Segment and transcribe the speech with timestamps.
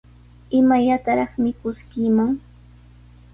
[0.59, 2.31] ¿Imallataraq mikuskiiman?